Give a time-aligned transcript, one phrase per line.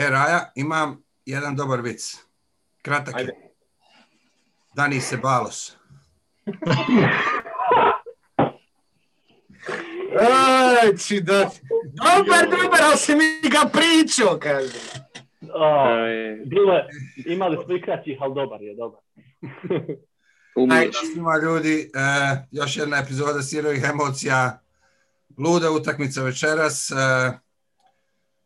[0.00, 2.16] E, Raja, imam jedan dobar vic.
[2.82, 3.28] Kratak je.
[4.74, 5.76] Dani se balos.
[10.82, 11.50] Ajci, da...
[11.92, 14.78] Dobar, dobar, ali si mi ga pričao, kaže.
[16.46, 16.88] bilo je,
[17.26, 19.00] imali smo i kraćih, ali dobar je, dobar.
[21.12, 24.60] Svima ljudi, e, još jedna epizoda sirovih emocija.
[25.38, 26.90] Luda utakmica večeras.
[26.90, 26.94] E,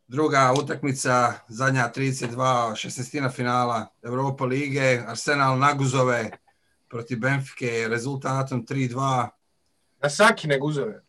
[0.09, 3.33] druga utakmica, zadnja 32, 16.
[3.33, 5.05] finala Europa lige.
[5.07, 6.31] Arsenal Naguzove
[6.89, 9.29] protiv Benfike rezultatom 3-2.
[10.03, 11.03] Na Sakine Guzove.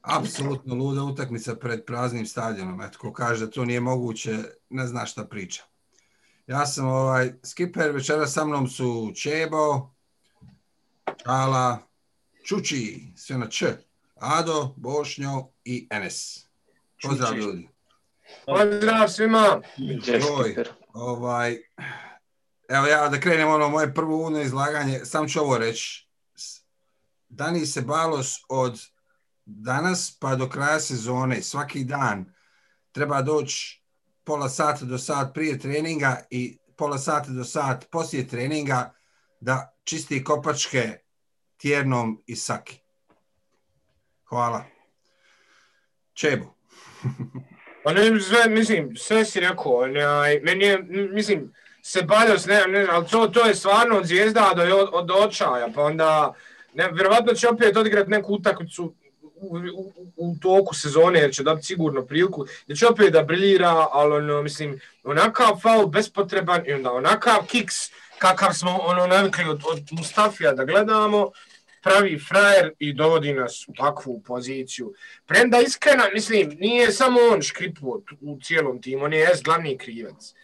[0.00, 2.80] Apsolutno luda utakmica pred praznim stadionom.
[2.82, 4.38] Eto, ko kaže da to nije moguće,
[4.70, 5.62] ne zna šta priča.
[6.46, 9.90] Ja sam ovaj, skiper, večera sa mnom su Čebo,
[11.24, 11.78] Čala,
[12.44, 13.76] Čuči, sve na Č,
[14.16, 16.46] Ado, Bošnjo i Enes.
[17.02, 17.68] Pozdrav ljudi.
[18.46, 19.60] Pozdrav svima.
[20.92, 21.58] ovaj,
[22.68, 26.10] evo ja da krenem ono moje prvo uvodno izlaganje, sam ću ovo reći.
[27.28, 28.80] Dani se balos od
[29.44, 32.34] danas pa do kraja sezone, svaki dan
[32.92, 33.82] treba doći
[34.24, 38.94] pola sata do sat prije treninga i pola sata do sat poslije treninga
[39.40, 40.98] da čisti kopačke
[41.56, 42.80] tjernom i saki.
[44.24, 44.64] Hvala.
[46.14, 46.54] Čebu.
[47.82, 49.86] pa ne, sve, mislim, sve si rekao,
[50.42, 50.78] meni je,
[51.12, 55.68] mislim, se Baljos, ne, ne, ali to, to je stvarno od zvijezda do, od, očaja,
[55.74, 56.34] pa onda,
[56.74, 61.66] ne, vjerovatno će opet odigrati neku utakmicu u, u, u, toku sezone jer će dobiti
[61.66, 66.92] sigurno priliku, jer će opet da briljira, ali ono, mislim, onakav faul bespotreban i onda
[66.92, 67.74] onakav kiks
[68.18, 71.30] kakav smo ono navikli od, od Mustafija da gledamo,
[71.82, 74.94] pravi frajer i dovodi nas u takvu poziciju.
[75.26, 80.34] Premda iskreno, mislim, nije samo on škriput u cijelom timu, on je glavni krivac.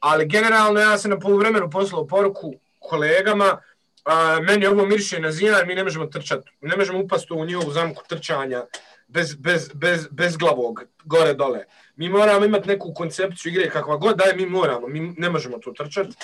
[0.00, 3.60] Ali generalno ja sam na poluvremenu poslao poruku kolegama,
[4.04, 7.70] a, meni ovo miriše na zijan, mi ne možemo trčati, ne možemo upasti u njihovu
[7.70, 8.64] zamku trčanja
[9.08, 11.64] bez, bez, bez, bez glavog, gore dole.
[11.96, 15.74] Mi moramo imati neku koncepciju igre kakva god daj, mi moramo, mi ne možemo tu
[15.74, 16.16] trčati.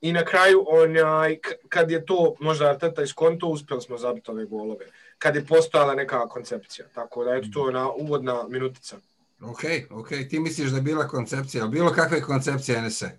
[0.00, 1.38] I na kraju, onaj,
[1.68, 4.86] kad je to možda Arteta iskonto, uspjeli smo zabiti ove golove.
[5.18, 6.86] Kad je postojala neka koncepcija.
[6.94, 8.96] Tako da, eto, to je na uvodna minutica.
[9.42, 10.08] Ok, ok.
[10.30, 11.66] Ti misliš da je bila koncepcija.
[11.66, 13.18] Bilo kakve koncepcije NSE?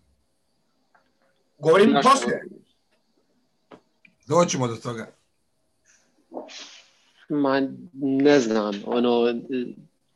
[1.58, 2.46] Govorim poslije.
[4.28, 5.12] Doćemo do toga.
[7.30, 7.62] Ma,
[7.94, 9.34] ne znam, ono,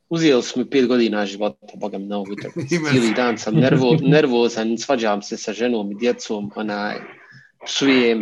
[0.09, 2.35] uzeli su mi pet godina života, boga mi na ovu
[2.91, 6.95] Cijeli dan sam nervo, nervozan, svađam se sa ženom i djecom, onaj,
[7.65, 8.21] psujem.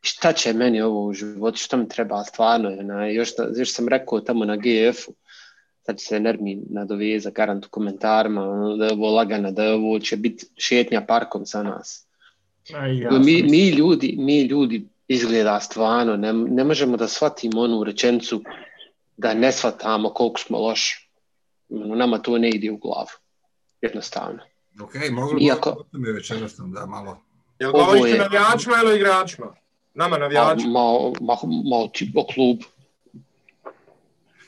[0.00, 2.24] Šta će meni ovo u životu, što mi treba?
[2.24, 5.14] Stvarno, onaj, još, još sam rekao tamo na GF-u,
[5.86, 9.72] sad će se Nermin nadoveza garant u komentarima, ono, da je ovo lagana, da je
[9.72, 12.06] ovo će biti šetnja parkom za nas.
[13.18, 18.42] mi, mi, ljudi, mi ljudi izgleda stvarno, ne, ne možemo da shvatimo onu rečenicu
[19.16, 21.10] da ne shvatamo koliko smo loši.
[21.68, 23.08] Nama to ne ide u glavu.
[23.80, 24.38] Jednostavno.
[24.82, 25.84] Ok, mogu Iako...
[25.92, 27.20] mi večeras da malo.
[27.58, 28.18] Jel govoriš je...
[28.18, 29.54] navijačima ili igračima?
[29.94, 30.72] Nama navijačima?
[30.72, 32.58] Malo, malo, malo o klub.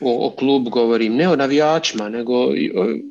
[0.00, 1.16] O, o klub govorim.
[1.16, 2.32] Ne o navijačima, nego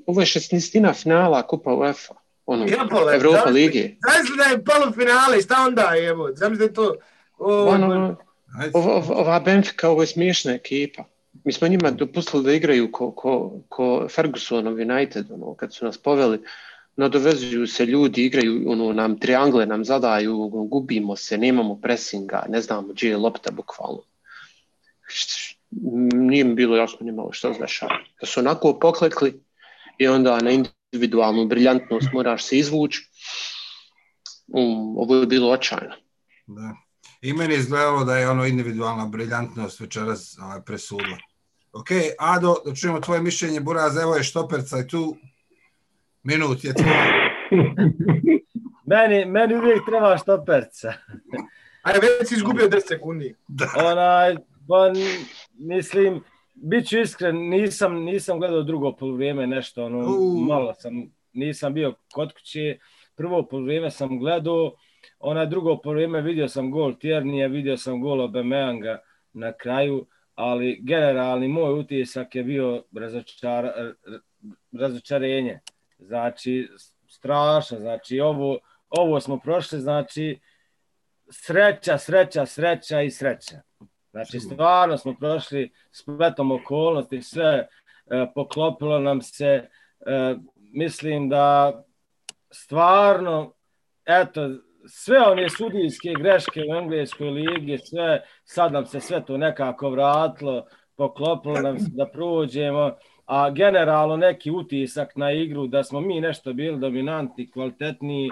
[0.05, 2.13] ovo je šestnistina finala Kupa UEFA.
[2.45, 2.65] Ono,
[3.13, 3.95] Evropa lige.
[3.99, 6.15] Znaš da je polufinale, šta onda je?
[6.35, 6.95] Znam da je to...
[7.38, 8.15] O, ono,
[9.09, 11.03] ova Benfica, ovo je smiješna ekipa
[11.44, 15.97] mi smo njima dopustili da igraju ko, ko, ko Fergusonov United, ono, kad su nas
[15.97, 16.40] poveli,
[16.96, 22.88] nadovezuju se ljudi, igraju, ono, nam triangle nam zadaju, gubimo se, nemamo presinga, ne znamo
[22.88, 24.01] gdje je lopta bukvalno.
[26.13, 27.97] Nije mi bilo jasno nimalo što dešava.
[28.22, 29.44] Da su onako poklekli
[29.97, 33.09] i onda na individualnu briljantnost moraš se izvući,
[34.47, 35.95] um, ovo je bilo očajno.
[36.47, 36.84] Da.
[37.25, 41.18] I meni izgledalo da je ono individualna briljantnost večeras ovaj, presudila.
[41.74, 41.88] Ok,
[42.19, 45.16] Ado, da čujemo tvoje mišljenje, Buraz, evo je štoperca i tu
[46.24, 46.94] minut je tvoj.
[48.92, 50.94] meni, meni uvijek treba štoperca.
[51.83, 53.36] Ajde, već si izgubio 10 sekundi.
[53.48, 53.66] Da.
[53.86, 54.36] Onaj,
[54.68, 54.92] pa,
[55.54, 56.24] mislim,
[56.54, 60.00] bit ću iskren, nisam, nisam gledao drugo polovrijeme nešto, ono,
[60.48, 60.94] malo sam,
[61.33, 62.78] nisam bio kod kuće,
[63.16, 64.75] prvo polovrijeme sam gledao,
[65.19, 68.98] ona drugo vrijeme vidio sam gol Tjernija, vidio sam gol Obemeyanga
[69.34, 73.72] na kraju, ali generalni moj utisak je bio razočar,
[74.72, 75.60] razočarenje.
[76.00, 76.69] Znači,
[77.07, 78.60] strašno, znači ovo,
[78.90, 80.40] ovo smo prošli, znači
[81.30, 83.62] sreća, sreća, sreća i sreća.
[84.12, 87.68] Znači, stvarno smo prošli spletom okolnosti, sve
[88.06, 89.69] e, poklopilo nam se,
[90.06, 91.74] e, mislim da
[92.52, 93.54] stvarno,
[94.06, 94.50] eto,
[94.87, 100.65] sve one sudijske greške u engleskoj ligi, sve, sad nam se sve to nekako vratilo,
[100.95, 102.91] poklopilo nam se da prođemo,
[103.25, 108.31] a generalno neki utisak na igru da smo mi nešto bili dominantni, kvalitetniji,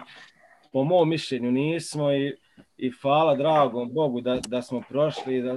[0.74, 2.36] po mom mišljenju nismo i,
[2.78, 5.54] i hvala dragom Bogu da, da smo prošli, da,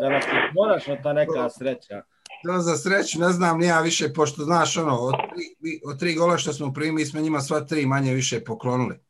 [0.00, 2.02] da nas je konačno ta neka sreća.
[2.44, 6.38] Da, za sreću, ne znam, nija više, pošto znaš ono, od tri, od tri gola
[6.38, 9.09] što smo primili, smo njima sva tri manje više poklonili.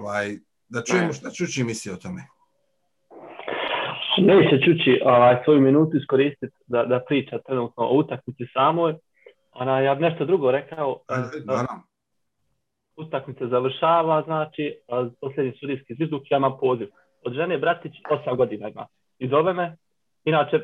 [0.00, 0.36] Ovaj,
[0.68, 2.22] da čujemo šta Čuči misli o tome.
[4.18, 8.94] Neće Čuči ovaj, svoju minutu iskoristiti da, da priča trenutno o utakmici samoj.
[9.52, 11.00] Ona, ja bi nešto drugo rekao.
[11.44, 11.66] Da,
[12.96, 14.74] utakmica završava, znači,
[15.20, 16.88] posljednji sudijski zvizduk, ja imam poziv.
[17.24, 18.86] Od žene Bratić, 8 godina ima.
[19.18, 19.76] I zove me,
[20.24, 20.56] inače,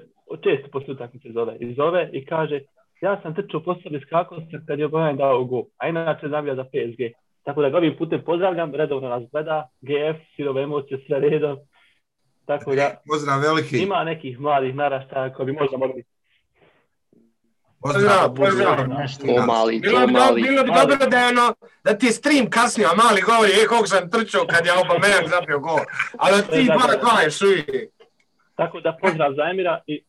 [0.45, 2.61] često posle utakmice zove, i zove i kaže,
[3.01, 6.55] ja sam trčao po sobi skakao sam kad je Bojan dao go, a inače navija
[6.55, 7.01] za PSG.
[7.45, 11.59] Tako da ga ovim putem pozdravljam, redovno nas gleda, GF, sirove emocije, sve redom.
[12.47, 13.79] Tako da, Pozdrav veliki.
[13.79, 16.05] ima nekih mladih naraštaja koji bi možda mogli
[17.83, 18.77] Pozdrav, pozdrav.
[19.37, 20.43] To mali, Bilo to bi, mali.
[20.43, 21.55] bilo bi dobro da je ono,
[21.85, 25.29] da ti je stream kasnio, a mali govori, e, koliko sam trčao kad je Aubameyang
[25.31, 25.79] zapio gol.
[26.19, 27.65] Ali ti dva, dva je šuji.
[28.55, 30.03] Tako da pozdrav za Emira i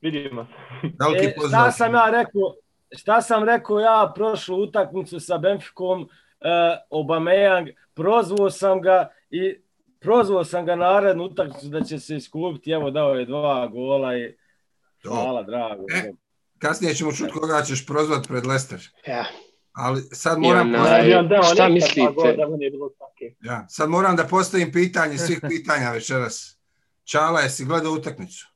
[0.00, 0.52] vidimo se.
[1.00, 2.54] Veliki E, šta sam ja rekao,
[2.92, 6.08] šta sam rekao ja prošlu utakmicu sa Benficom,
[6.40, 6.48] e,
[6.90, 9.56] Aubameyang, prozvao sam ga i
[10.00, 14.36] prozvao sam ga narednu utakmicu da će se iskupiti, evo dao je dva gola i
[15.02, 15.10] To.
[15.10, 15.84] hvala drago.
[15.94, 16.12] E.
[16.58, 18.80] Kasnije ćemo čuti koga ćeš prozvat pred Leicester.
[19.06, 19.24] Ja.
[19.72, 22.08] Ali sad moram, Ja, šta mislite?
[22.16, 23.24] pa Da bilo tako.
[23.40, 26.58] ja, sad moram da postavim pitanje svih pitanja večeras.
[27.04, 28.46] Čala, jesi gledao utakmicu?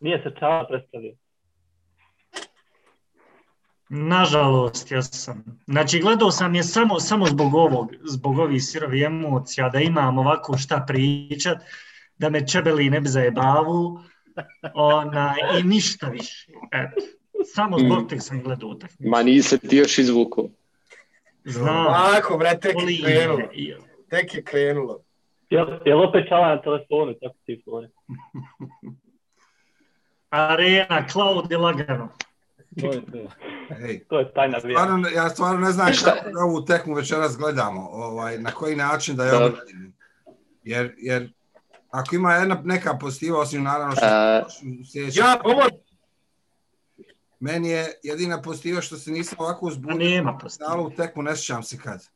[0.00, 1.14] Nije se Čala predstavio.
[3.94, 5.44] Nažalost, ja sam.
[5.66, 10.58] Znači, gledao sam je samo, samo zbog ovog, zbog ovih sirovi emocija, da imam ovako
[10.58, 11.58] šta pričat,
[12.18, 14.00] da me čebeli ne bi zajebavu,
[14.74, 16.52] ona, i ništa više.
[16.72, 17.06] Eto.
[17.54, 19.08] Samo zbog tega sam gledao utakmicu.
[19.10, 20.48] Ma nisi ti još izvukao.
[21.44, 23.48] Znam, Ovako, bre, tek je krenulo.
[24.10, 25.00] Tek je krenulo.
[25.50, 27.64] Jel, jel opet Čala na telefonu, tako ti?
[30.30, 32.08] Arena, Cloud je lagano.
[32.80, 33.18] To je to.
[33.80, 34.78] Ej, To je tajna vijest.
[34.78, 36.04] stvarno, ja stvarno ne znam Šta?
[36.06, 39.46] kako da ovu tekmu večeras gledamo, ovaj, na koji način da je Da.
[39.46, 39.92] obradim.
[40.64, 41.32] Jer, jer
[41.90, 44.42] ako ima jedna neka pozitiva, osim naravno što E,
[44.84, 45.62] sljedećem- Ja, ovo,
[47.40, 49.96] meni je jedina pozitiva što se nisam ovako A uzbudio.
[49.98, 50.38] nema.
[50.58, 52.08] Dalo u tekmu, ne sjećam se kad.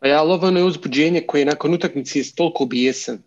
[0.00, 3.18] Pa ja, ali ovo je uzbuđenje koje nakon utakmice je toliko bijesan.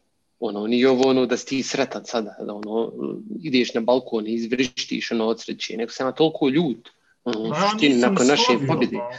[0.42, 2.92] Ono, nije ovo ono da si ti sretan sada, da ono,
[3.40, 6.90] ideš na balkon i izvrištiš ono od sreće, nego sam ja toliko ljut.
[7.24, 8.98] Ono, Pa ja suštini, nisam nakon naše slavio, pobjede.
[8.98, 9.12] pa.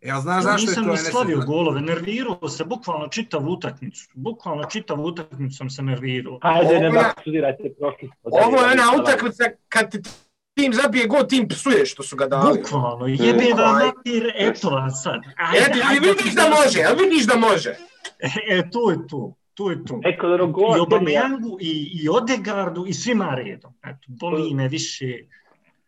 [0.00, 4.08] Ja znaš Ja zašto je nisam to ni slavio golove, nervirao se bukvalno čitavu utakmicu.
[4.14, 6.38] Bukvalno čitavu utakmicu sam se nervirao.
[6.42, 8.10] Ajde, Ovo ne da studirajte prošli.
[8.22, 9.98] ovo je ona utakmica kad ti
[10.54, 12.58] tim zabije gol, tim psuje što su ga dali.
[12.58, 13.84] Bukvalno, jebe vam Bukvalno.
[13.86, 15.20] mater, eto vam sad.
[15.36, 17.76] Ajde, ali ajde, vidiš da može, ali vidiš da može.
[18.48, 20.00] E, to je to, to je to.
[20.04, 20.34] Eko da
[20.76, 23.74] I Obameyangu, i, i Odegardu, i svima redom.
[23.86, 25.18] Eto, boli me više.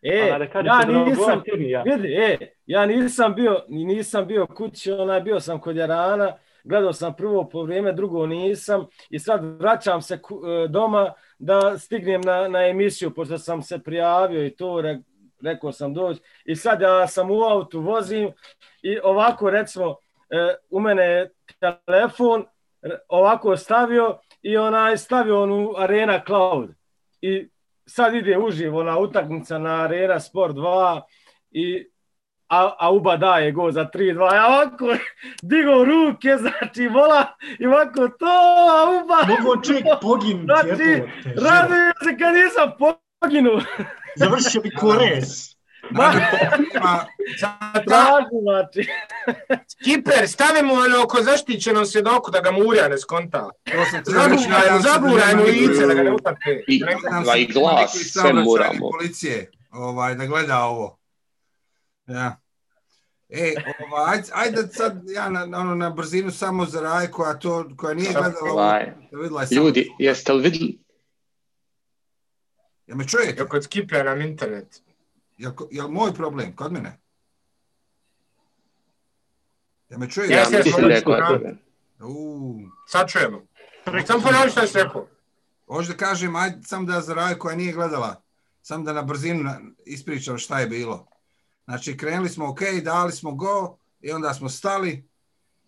[0.01, 1.81] E, da ja nisam, Tirnija.
[1.81, 7.15] vidi, e, ja nisam bio, nisam bio kući, onaj, bio sam kod Jarana, gledao sam
[7.15, 12.67] prvo po vrijeme, drugo nisam i sad vraćam se e, doma da stignem na, na
[12.67, 14.99] emisiju, pošto sam se prijavio i to, re,
[15.43, 18.31] rekao sam doći i sad ja sam u autu, vozim
[18.81, 19.95] i ovako recimo,
[20.29, 21.31] e, u mene je
[21.85, 22.45] telefon
[23.07, 26.69] ovako stavio i onaj stavio onu Arena Cloud
[27.21, 27.49] i
[27.85, 31.01] sad ide uživo na utakmica na Arena Sport 2
[31.51, 31.91] i
[32.51, 34.33] a, a Uba daje go za 3-2.
[34.35, 34.85] Ja ovako
[35.51, 37.25] digao ruke, znači vola
[37.59, 38.25] i ovako to,
[38.69, 39.15] a Uba...
[39.27, 41.03] Mogu čovjek poginuti, Znači.
[41.25, 42.71] Radujem se kad nisam
[43.19, 43.61] poginuo.
[44.15, 45.55] Završio bi korez.
[47.39, 48.89] Sada, Traži, znači.
[49.83, 53.49] Kiper, stavimo ono oko zaštićenom svjedoku da ga Murija ne skonta.
[54.83, 56.51] Zaburaj mu, se lice da ga ne utape.
[56.67, 56.79] I,
[57.33, 58.89] se i glas, saobraćajne moramo.
[58.91, 60.99] Policije, ovaj, da gleda ovo.
[62.07, 62.37] Ja.
[63.29, 63.53] E,
[63.87, 67.69] ovaj, ajde, ajde sad ja na, na, ono, na brzinu samo za Raj koja, to,
[67.77, 70.79] koja nije gledala ovo, Ovaj, vidjela je samo- ljudi, jeste li vidjeli?
[72.87, 73.33] Jel me čujete?
[73.37, 74.81] Jel kod Kipera nam internet?
[75.41, 76.99] Jel, ko- jel moj problem kod mene?
[79.89, 80.33] Jel me čujete?
[80.33, 80.63] Ja Ja je
[81.03, 81.55] tebe.
[82.01, 82.59] Uuu.
[82.87, 83.41] Sad čujemo.
[84.07, 85.07] Samo ponavi što si rekao.
[85.67, 88.21] Hoću da kažem, ajde sam da za Raj koja nije gledala.
[88.61, 89.51] Sam da na brzinu
[89.85, 91.07] ispričam šta je bilo.
[91.65, 95.09] Znači, krenuli smo ok, dali smo go i onda smo stali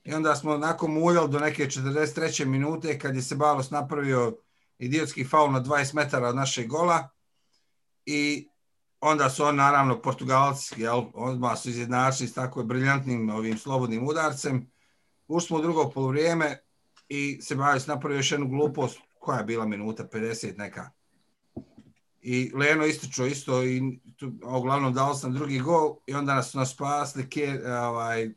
[0.03, 2.45] i onda smo nakon muljali do neke 43.
[2.45, 4.37] minute kad je se Balos napravio
[4.79, 7.09] idiotski faul na 20 metara od našeg gola
[8.05, 8.47] i
[9.05, 14.71] onda su on naravno Portugalci, jel, odmah su izjednačili s tako briljantnim ovim slobodnim udarcem.
[15.27, 16.57] Ušli smo u drugo polovrijeme
[17.09, 20.89] i se Balos napravio još jednu glupost, koja je bila minuta, 50 neka.
[22.21, 26.73] I Leno ističao isto i tu, uglavnom dao sam drugi gol i onda nas nas
[26.73, 27.27] spasli
[27.83, 28.29] ovaj,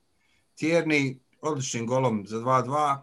[0.54, 3.02] Tjerni odličnim golom za 2-2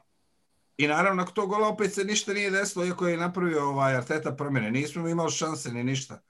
[0.78, 4.36] i naravno nakon tog gola opet se ništa nije desilo iako je napravio ovaj Arteta
[4.36, 4.72] promjene.
[4.72, 6.22] Nismo imali šanse ni ništa.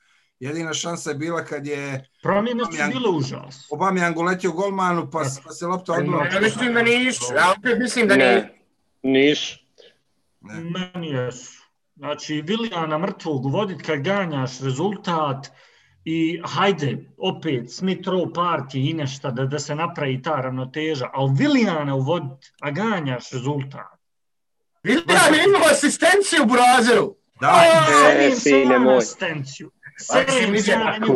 [0.43, 2.09] Jedina šansa je bila kad je...
[2.21, 3.67] Promjene su bile užas.
[3.69, 6.33] Obamjang uletio golmanu pa, pa se lopta odmah...
[6.33, 7.33] Ja mislim da nisu.
[7.35, 8.47] Ja opet mislim da nisu.
[9.03, 9.59] Nisu.
[10.41, 11.63] Meni jesu.
[11.95, 15.51] Znači, Vilijana mrtvog vodit kad ganjaš rezultat
[16.05, 21.31] i hajde, opet, Smith Rowe partije i nešto da, da se napravi ta ravnoteža, ali
[21.37, 23.99] Vilijana uvodit, a ganjaš rezultat.
[24.83, 27.15] Vilijan je imao asistenciju u Brazilu.
[27.41, 27.63] Da,
[28.19, 28.97] e, sine moj.
[28.97, 29.71] asistenciju.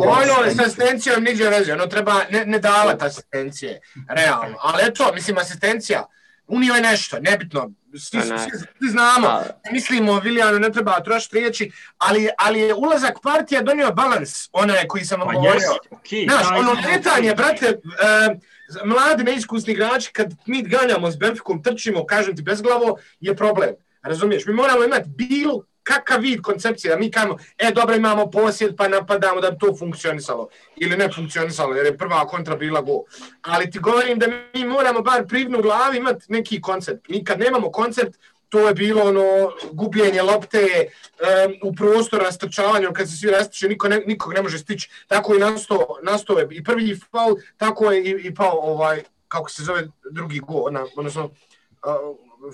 [0.04, 4.56] Ono s asistencijom niđe veze, ono treba ne, ne davat asistencije, realno.
[4.60, 6.06] Ali eto, mislim, asistencija,
[6.46, 9.42] unio je nešto, nebitno, svi, svi, svi znamo, a...
[9.72, 15.04] mislimo Vilijanu ne treba trošiti riječi, ali, ali je ulazak partija donio balans, onaj koji
[15.04, 15.78] sam vam pa govorio.
[15.90, 18.38] Okay, Znaš, ono letanje, brate, uh,
[18.84, 23.70] mladi neiskusni igrači, kad mi ganjamo s Benficom, trčimo, kažem ti, bezglavo, je problem.
[24.02, 28.76] Razumiješ, mi moramo imati bilo kakav vid koncepcije, da mi kažemo, e, dobro, imamo posjed,
[28.76, 30.48] pa napadamo da bi to funkcionisalo.
[30.76, 33.02] Ili ne funkcionisalo, jer je prva kontra bila go.
[33.42, 37.08] Ali ti govorim da mi moramo bar privnu glavi imati neki koncept.
[37.08, 38.18] Mi kad nemamo koncept,
[38.48, 43.88] to je bilo ono gubljenje lopte um, u prostoru rastrčavanju, kad se svi rastrče, niko
[43.88, 44.90] ne, nikog ne može stići.
[45.06, 49.50] Tako i nasto, nasto je i prvi faul, tako je i, i pao ovaj, kako
[49.50, 50.64] se zove, drugi gol,
[50.96, 51.32] odnosno uh,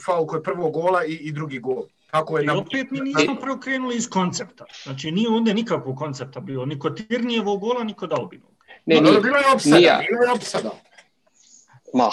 [0.05, 1.85] faul koji je prvog gola i, i drugi gol.
[2.15, 4.65] Tako je I opet mi nismo prvo krenuli iz koncepta.
[4.83, 6.67] Znači nije onda nikakvog koncepta bilo.
[6.67, 8.51] Niko Tirnijevog gola, niko Dalbinog.
[8.87, 9.21] Ne, nije.
[9.21, 9.77] Bilo je opsada.
[9.77, 10.07] Nije.
[10.09, 10.71] Bilo je opsada.
[11.95, 12.11] Ma,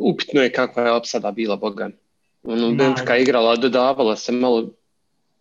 [0.00, 1.92] upitno je kakva je opsada bila, Bogan.
[2.42, 4.68] Ono, Benfica igrala, dodavala se malo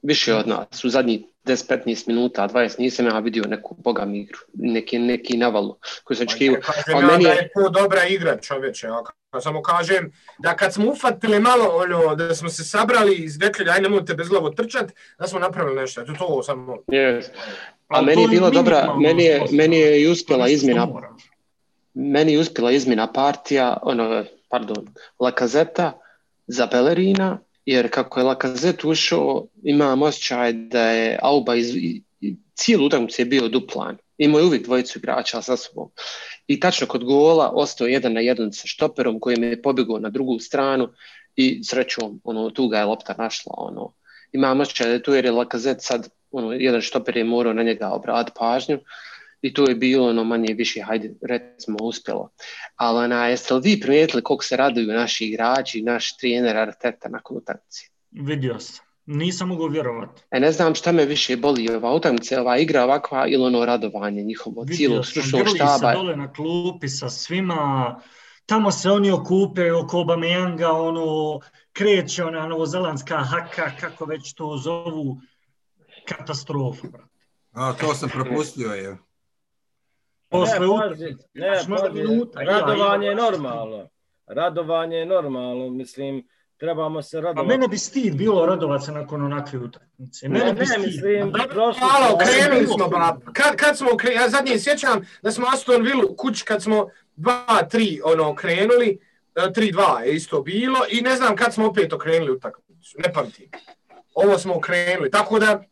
[0.02, 0.84] više od nas.
[0.86, 6.18] U zadnjih 10-15 minuta, 20 nisam ja vidio neku boga igru, neki, neki navalu koji
[6.18, 6.62] sam očekivao.
[6.62, 10.92] Kažem ja meni da je to dobra igra čovječe, ja samo kažem da kad smo
[10.92, 15.40] ufatili malo, ono, da smo se sabrali i izrekli, aj nemojte bezglavo trčat, da smo
[15.40, 16.78] napravili nešto, to to samo...
[16.88, 17.24] Yes.
[17.88, 20.88] A, A meni je bila dobra, meni je, meni je i uspjela izmjena,
[21.94, 24.88] meni je uspjela izmjena partija, ono, pardon,
[25.20, 26.00] Lakazeta
[26.48, 31.76] za Pelerina, jer kako je Lakazet ušao, imam osjećaj da je Auba iz,
[32.56, 33.98] cijelu utakmicu je bio duplan.
[34.18, 35.90] Imao je uvijek dvojicu igrača sa sobom.
[36.48, 40.40] I tačno kod gola ostao jedan na jedan sa štoperom koji je pobjegao na drugu
[40.40, 40.90] stranu
[41.36, 43.54] i srećom ono, tu ga je lopta našla.
[43.58, 43.94] Ono.
[44.32, 47.64] Imam osjećaj da je tu jer je Lakazet sad, ono, jedan štoper je morao na
[47.64, 48.80] njega obrati pažnju
[49.42, 52.30] i to je bilo ono manje više, hajde, recimo, uspjelo.
[52.76, 57.38] Ali ona, jeste li vi primijetili koliko se raduju naši igrači, naš trener Arteta nakon
[57.38, 57.86] utakmice?
[58.12, 58.86] Vidio sam.
[59.06, 60.22] Nisam mogu vjerovati.
[60.32, 64.24] E, ne znam šta me više boli, ova utakmica, ova igra ovakva ili ono radovanje
[64.24, 65.74] njihovo, cijelog stručnog štaba.
[65.74, 68.00] Vidio sam, dole na klupi sa svima,
[68.46, 71.40] tamo se oni okupe oko Obameyanga, ono,
[71.74, 75.22] kreće ona novozelandska haka, kako već to zovu,
[76.08, 77.12] katastrofa, brate.
[77.52, 78.98] A, to sam propustio, je.
[80.32, 80.66] Posle ne,
[81.34, 81.98] ne, pazi,
[82.36, 83.90] radovanje je normalno.
[84.28, 87.46] Radovanje je normalno, mislim, trebamo se radovati.
[87.46, 90.30] A mene bi stid bilo radovat se nakon onakve utakmice.
[90.30, 91.88] Mene ne, bi ne, mislim, prošlo...
[91.88, 93.18] Malo, krenuli smo, ba.
[93.34, 98.02] Kad, kad smo krenuli, ja zadnje sjećam da smo Aston Villa kuć kad smo 2-3
[98.04, 99.00] ono, krenuli,
[99.36, 103.50] 3-2 je isto bilo i ne znam kad smo opet okrenuli utakmicu, ne pamtim.
[104.14, 105.64] Ovo smo okrenuli, tako da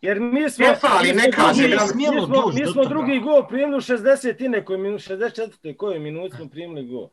[0.00, 3.76] Jer mi smo, fali, mi smo, mi smo, mi smo, mi smo drugi gol primili
[3.76, 5.76] u 60 i nekoj minut, 64.
[5.76, 7.08] koje minut smo primili gol.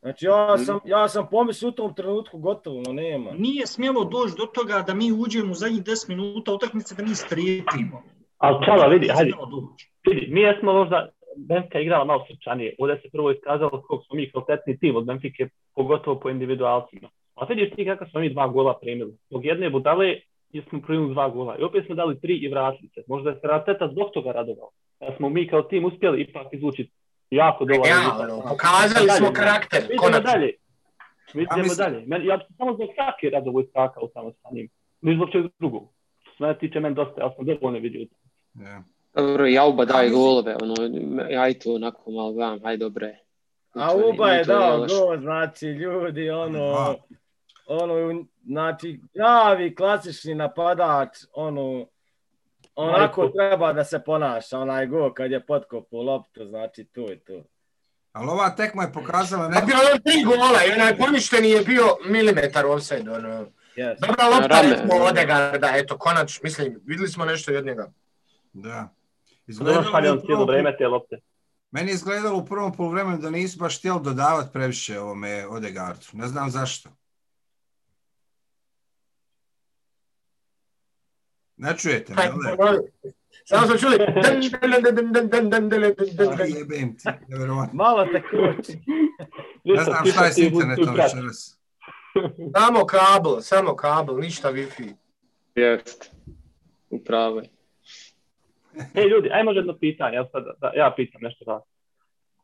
[0.00, 3.30] Znači ja sam, ja sam pomislio u tom trenutku gotovo, no nema.
[3.38, 7.14] Nije smjelo doći do toga da mi uđemo u zadnjih 10 minuta utakmice da mi
[7.14, 8.02] strijepimo.
[8.38, 9.32] Ali čala, vidi, hajde,
[10.06, 12.74] vidi, mi jesmo možda, Benfica igrala malo srčanije.
[12.78, 17.08] Ovdje se prvo iskazalo koliko smo mi kvalitetni tim od Benfica, pogotovo po individualcima.
[17.34, 19.12] A vidiš ti kako smo mi dva gola primili.
[19.28, 20.20] Zbog jedne budale
[20.52, 21.56] jer smo primili dva gola.
[21.58, 23.02] I opet smo dali tri i vratili se.
[23.06, 24.70] Možda je Rateta zbog toga radovao.
[25.00, 26.90] Da smo mi kao tim uspjeli ipak izvući
[27.30, 27.86] jako dovoljno.
[27.86, 29.34] Ja, pokazali smo dalje.
[29.34, 29.80] karakter.
[29.90, 30.52] Vidimo dalje.
[31.34, 31.76] Vidimo mislim...
[31.84, 32.06] dalje.
[32.06, 34.68] Men, ja sam samo zbog svake radovo iskakao tamo sa njim.
[35.00, 35.88] Ni zbog čeg drugog.
[36.36, 38.06] Sve tiče men dosta, ja sam dovoljno vidio.
[38.54, 38.82] Ja.
[39.14, 40.74] Dobro, ja uba daje golove, ono,
[41.30, 43.18] ja i to onako malo gledam, haj dobre.
[43.74, 46.94] A Uba je dao gol, znači ljudi, ono.
[47.66, 51.86] Ono, znači, pravi klasični napadač, ono,
[52.74, 57.42] onako treba da se ponaša, onaj gol kad je potkopao loptu, znači to je to.
[58.12, 59.66] Ali ova tekma je pokazala A neko...
[59.66, 63.10] bio je tri gola i onaj poništeni je bio milimetar offside.
[63.10, 63.46] Ono.
[63.76, 63.96] Yes.
[64.06, 67.92] Dobra lopta recimo Odegaarda, eto, konač, mislim, vidjeli smo nešto i od njega.
[68.52, 68.88] Da.
[69.46, 71.16] Izgledalo je cijelo vrijeme te lopte.
[71.70, 76.06] Meni je izgledalo u prvom poluvremenu da nisu baš htjeli dodavati previše ovome Odegaardu.
[76.12, 76.90] Ne znam zašto.
[81.62, 82.22] Ne čujete me,
[83.44, 83.96] Samo smo čuli.
[86.58, 87.76] Jebem ti, nevjerovatno.
[87.76, 88.78] Malo te koči.
[89.64, 91.58] Ne znam šta je s internetom večeras.
[92.56, 94.92] Samo kabel, samo kabel, ništa Wi-Fi.
[95.54, 96.06] Jeste,
[96.90, 97.48] upravo je.
[98.94, 101.62] Ej ljudi, ajmo može jedno pitanje, jel sad, da, ja pitam nešto vas.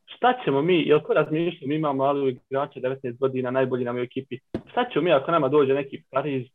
[0.06, 4.00] Šta ćemo mi, jel ko razmišlja, mi imamo mali igrača 19 godina, najbolji nam u
[4.00, 4.38] ekipi.
[4.70, 6.46] Šta ćemo mi ako nama dođe neki Pariz,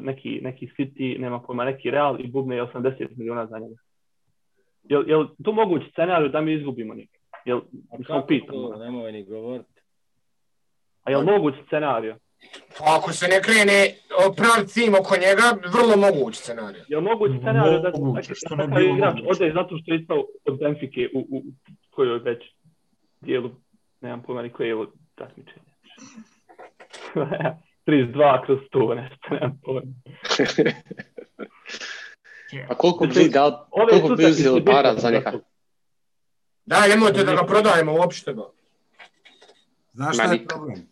[0.00, 3.74] neki, neki City, nema pojma, neki Real i bubne 80 miliona za njega?
[4.82, 7.20] Jel, jel tu moguć scenarij da mi izgubimo nekog?
[7.44, 7.60] Jel,
[8.06, 8.54] samo Kako pitam.
[8.54, 9.80] to, nemoj ni govoriti.
[11.02, 12.14] A jel moguć scenarij?
[12.78, 13.94] Pa ako se ne krene
[14.26, 16.82] o, pravi tim oko njega, vrlo moguć scenarij.
[16.88, 17.98] Jel moguć scenarij da bi
[18.48, 21.42] takav igrač ode zato što je ispao od Benfike u, u
[21.90, 22.42] kojoj već
[23.20, 23.50] dijelu,
[24.00, 25.72] nemam pojma ni koje je ovo takmičenje.
[27.88, 29.92] 32 kroz 100, nešto, nemam pojma.
[32.68, 33.30] A koliko bi
[33.70, 35.32] Ove koliko bi uzeli para za njega?
[36.66, 38.34] Da, nemojte da ga prodajemo uopšte.
[39.92, 40.88] Znaš šta je problem?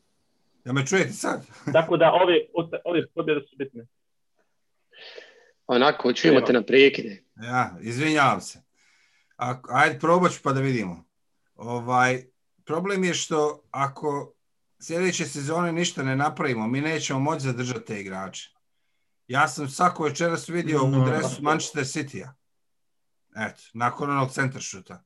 [0.64, 1.46] Ja me čujete sad?
[1.72, 2.34] Tako da ove,
[2.84, 3.86] ove pobjede su bitne.
[5.66, 7.22] Onako, čujemo te na prekide.
[7.42, 8.62] Ja, izvinjavam se.
[9.36, 11.04] A, ajde, probat ću pa da vidimo.
[11.56, 12.22] Ovaj,
[12.64, 14.35] problem je što ako
[14.78, 18.50] sljedeće sezone ništa ne napravimo, mi nećemo moći zadržati te igrače.
[19.28, 21.04] Ja sam svako večeras vidio u No.
[21.06, 22.34] dresu Manchester City-a.
[23.38, 25.02] Eto, nakon onog centar šuta.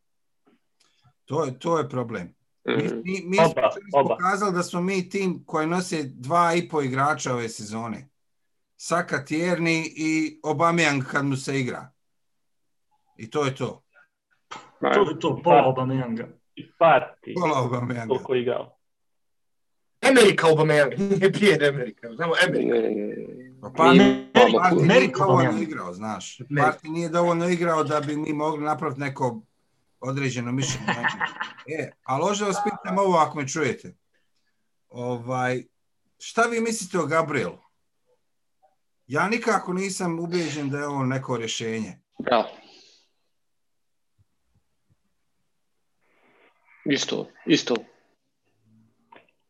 [1.24, 2.34] To je, to je problem.
[2.64, 2.96] Mi, Mhm.
[2.96, 4.08] mi, mi Oba, smo oba.
[4.08, 8.08] pokazali da smo mi tim koji nosi dva i po igrača ove sezone.
[8.76, 11.92] Saka Tjerni i Aubameyang kad mu se igra.
[13.16, 13.82] I to je to.
[14.80, 16.28] Ma, To je to, pola Aubameyanga.
[16.54, 18.08] I Parti, Pola Aubameyanga.
[18.08, 18.76] koliko je igrao.
[20.10, 22.74] Amerika Aubameyang, nije Pierre Amerika, znamo Amerika.
[23.76, 23.84] Pa
[24.82, 26.38] Amerika dovoljno igrao, znaš.
[26.60, 29.40] Parti nije dovoljno igrao da bi mi mogli napraviti neko
[30.00, 30.86] određeno mišljenje.
[31.78, 33.94] E, ali možda vas pitam ovo ako me čujete.
[34.88, 35.64] Ovaj,
[36.18, 37.58] šta vi mislite o Gabrielu?
[39.06, 42.00] Ja nikako nisam ubijeđen da je ovo neko rješenje.
[42.18, 42.48] Bravo.
[46.84, 47.74] Isto, isto.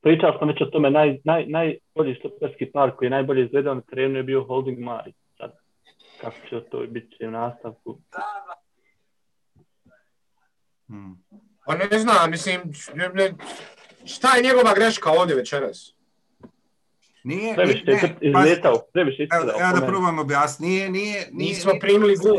[0.02, 3.80] Pričali smo već o tome, naj, naj, najbolji štoperski par koji je najbolje izgledao na
[3.80, 5.12] terenu je bio Holding Mari.
[5.38, 5.52] Sad,
[6.20, 7.98] kako će to biti u nastavku?
[10.86, 11.24] Hmm.
[11.66, 12.60] Pa ne znam, mislim,
[13.14, 13.34] ne,
[14.04, 15.94] šta je njegova greška ovdje večeras?
[17.24, 18.00] Nije, Previše ne,
[18.32, 19.60] pazi, izletao, previše je Evo, izletao.
[19.62, 20.70] evo po da probam objasniti.
[20.70, 22.36] Nije, nije, nije, Nismo nije- primili gol,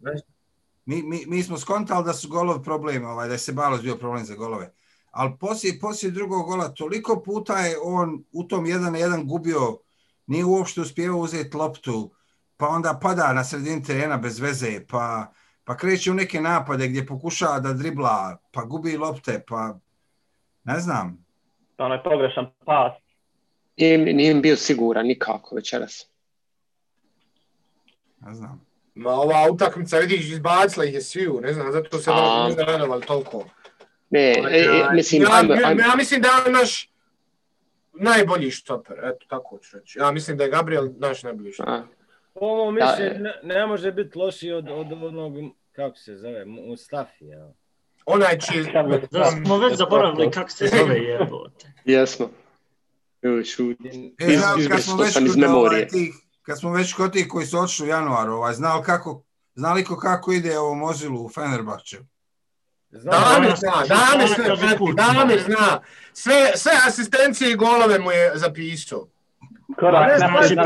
[0.00, 0.12] ne.
[0.86, 3.96] Mi, mi, mi smo skontali da su golovi problem, ovaj, da je se Balos bio
[3.96, 4.72] problem za golove.
[5.10, 9.78] Ali poslije, poslije drugog gola toliko puta je on u tom 1 na 1 gubio,
[10.26, 12.10] nije uopšte uspjevao uzeti loptu,
[12.56, 15.32] pa onda pada na sredini terena bez veze, pa,
[15.64, 19.78] pa kreće u neke napade gdje pokušava da dribla, pa gubi lopte, pa
[20.64, 21.24] ne znam.
[21.78, 22.92] Onaj pogrešan pas.
[23.76, 26.06] Nije, nije bio siguran nikako večeras.
[28.20, 28.66] Ne znam.
[28.94, 32.50] Ma ova utakmica, vidiš, izbacila ih je sviju, ne znam, zato se A.
[32.56, 33.44] da ne toliko.
[34.10, 35.80] Ne, e, e, mislim, ja, ajmo, ajmo.
[35.80, 36.90] ja mislim da je naš
[37.92, 39.98] najbolji štoper, eto tako ću reći.
[39.98, 41.72] Ja mislim da je Gabriel naš najbolji štoper.
[41.74, 43.18] Da, mišljenju e.
[43.18, 45.32] ne, ne može biti lošiji od, od onog,
[45.72, 47.26] kako se zove, Mustafi.
[47.26, 47.52] Ja.
[48.06, 48.64] Onaj čiji...
[49.10, 51.72] Da smo već zaboravili kako se zove jebote.
[51.84, 52.30] jesmo.
[53.22, 54.14] Evo, šuti.
[54.18, 55.88] E, Iz- smo već sam iz kod, ovaj, memorije.
[55.88, 59.22] tih, kad smo već kod tih koji su otišli u januaru, ovaj, znali kako,
[59.54, 62.04] znali ko kako ide ovo mozilu u Fenerbahčevu?
[62.92, 63.84] Dame zna,
[64.94, 65.80] dame zna.
[66.12, 69.06] Sve, sve asistencije i golove mu je zapisao.
[69.80, 70.56] Pa znači,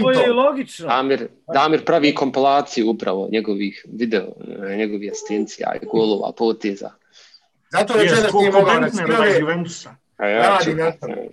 [0.00, 0.10] to.
[0.10, 0.86] Je logično.
[0.86, 4.26] Damir, Damir pravi kompilaciju upravo njegovih video,
[4.70, 6.90] e, njegovih asistencija i golova, poteza.
[7.70, 9.40] Zato je čedas nije mogao na skrave.
[10.18, 11.28] Radi na tome.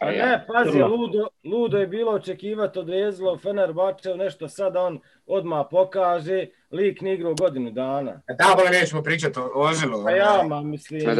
[0.00, 5.66] A ne, pazi, ludo, ludo je bilo očekivati od Vezlo Fenerbahče nešto sada on odmah
[5.70, 8.22] pokaže, lik igra godinu dana.
[8.28, 10.04] A da, bolje nećemo pričati o Ozilu.
[10.04, 11.08] Pa ja, ma, mislim...
[11.08, 11.14] A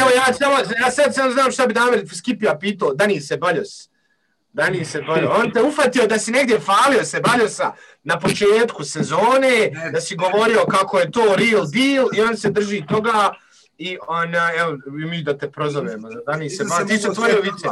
[0.00, 3.90] evo, ja, samo, ja sad sam znam šta bi Damir Skipija pitao, Dani se Baljos.
[4.52, 5.30] Dani se Baljos.
[5.44, 10.64] On te ufatio da si negdje falio se Baljosa na početku sezone, da si govorio
[10.70, 13.34] kako je to real deal i on se drži toga
[13.78, 17.68] i ona, evo, mi da te prozovemo, da ni se, ba, ti se tvoje vice.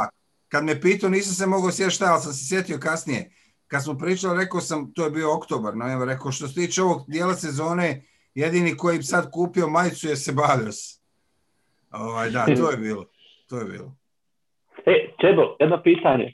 [0.47, 3.31] Kad me pitao, nisam se mogao sjetiti šta, ali sam se sjetio kasnije.
[3.67, 6.81] Kad smo pričali, rekao sam, to je bio oktobar, no evo, rekao, što se tiče
[6.81, 8.03] ovog dijela sezone,
[8.35, 11.01] jedini koji sad kupio majicu je Sebalios.
[11.91, 13.05] Ovaj, da, to je bilo.
[13.49, 13.95] To je bilo.
[14.85, 16.33] E, Čebo, jedno pitanje.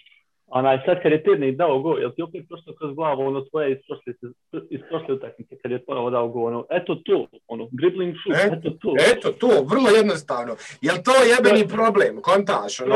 [0.55, 3.71] Onaj, sad kad je Tirni dao gol, jel ti opet prošlo kroz glavu ono tvoje
[3.71, 4.13] iz prošle,
[4.69, 8.55] iz prošle utakmice kad je ponovo dao gol, ono, eto to, ono, dribbling shoot, eto,
[8.55, 8.93] eto to.
[9.11, 10.55] Eto to, vrlo jednostavno.
[10.81, 12.95] Jel to jebeni problem, kontaš, ono,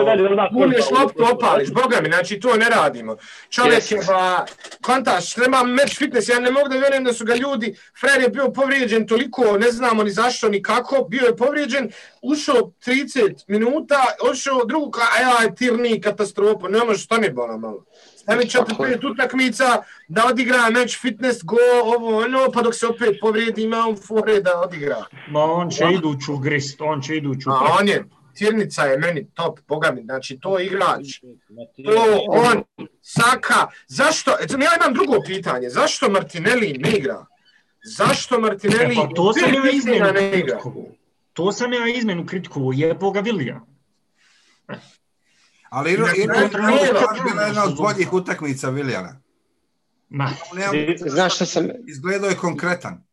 [0.54, 3.16] puniš loptu, opališ, boga mi, znači to ne radimo.
[3.50, 4.46] Čovjek je, ba,
[4.82, 8.30] kontaš, treba match fitness, ja ne mogu da vjerujem da su ga ljudi, Fred je
[8.30, 11.90] bio povrijeđen toliko, ne znamo ni zašto, ni kako, bio je povrijeđen,
[12.22, 17.58] ušao 30 minuta, ušao drugu, a ja, Tirni, katastrofa, ne možeš, to mi bo ono
[17.58, 17.86] malo.
[18.16, 23.18] Stavi četiri pet utakmica da odigra meč fitness go, ovo ono, pa dok se opet
[23.22, 25.06] povrijedi ima on fore da odigra.
[25.30, 27.50] Ma on će iduću grist, on će iduću.
[27.50, 28.06] A on je,
[28.38, 31.20] Tirnica je meni top, boga mi, znači to igrač.
[31.86, 32.64] To on,
[33.02, 37.26] Saka, zašto, eto, ja imam drugo pitanje, zašto Martinelli ne igra?
[37.98, 40.60] Zašto Martinelli e, pa to sam ja izmenu ne igra?
[41.38, 43.62] To sam ja izmenu kritiku, jebo ga Vilija.
[45.70, 46.28] Ali Iro, je
[47.34, 49.22] bila jedna od boljih utakmica Vilijana.
[50.10, 50.30] Ma.
[51.06, 51.68] Znaš što sam...
[51.88, 53.04] Izgledao je konkretan.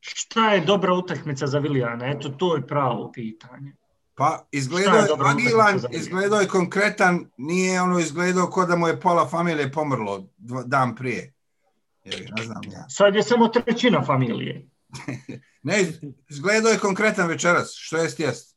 [0.00, 2.06] Šta je dobra utakmica za Vilijana?
[2.06, 3.76] Eto, to je pravo pitanje.
[4.14, 9.00] Pa, izgledao je, je agilan, izgledao je konkretan, nije ono izgledao kao da mu je
[9.00, 10.26] pola familije pomrlo
[10.66, 11.32] dan prije.
[12.04, 12.88] Je, ne znam ja.
[12.88, 14.71] Sad je samo trećina familije.
[15.62, 15.92] ne,
[16.28, 18.52] izgledao je konkretan večeras, što jest jest.